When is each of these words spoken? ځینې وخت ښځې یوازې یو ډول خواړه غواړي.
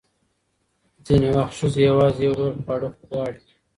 ځینې 1.05 1.29
وخت 1.37 1.53
ښځې 1.59 1.81
یوازې 1.89 2.21
یو 2.25 2.37
ډول 2.39 2.53
خواړه 2.63 2.89
غواړي. 3.09 3.41